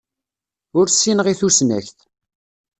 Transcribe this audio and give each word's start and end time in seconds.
Ur 0.77 0.85
ssineɣ 0.89 1.27
i 1.27 1.33
tusnakt. 1.39 1.97